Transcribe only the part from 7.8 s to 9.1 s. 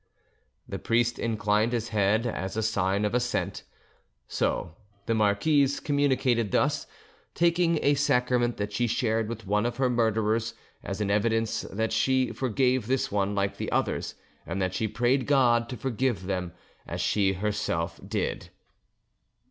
a sacrament that she